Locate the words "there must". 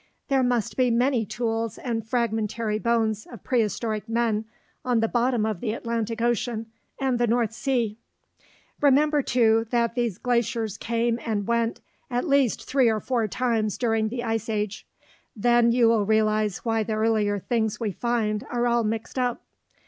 0.29-0.77